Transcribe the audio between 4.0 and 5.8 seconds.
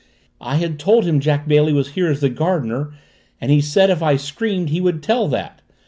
I screamed he would tell that.